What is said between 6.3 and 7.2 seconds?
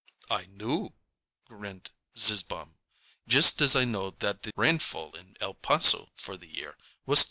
the year was 28.